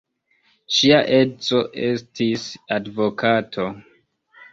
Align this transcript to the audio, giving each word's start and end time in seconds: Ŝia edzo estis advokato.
Ŝia 0.77 1.01
edzo 1.17 1.59
estis 1.89 2.47
advokato. 2.79 3.67